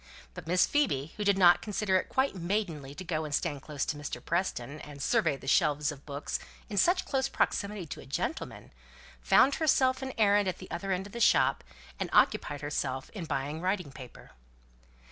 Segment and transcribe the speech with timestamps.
[0.33, 3.85] But Miss Phoebe, who did not consider it quite maidenly to go and stand close
[3.85, 4.19] to Mr.
[4.19, 6.39] Preston, and survey the shelves of books
[6.71, 8.71] in such close proximity to a gentleman,
[9.21, 11.63] found herself an errand at the other end of the shop,
[11.99, 14.31] and occupied herself in buying writing paper.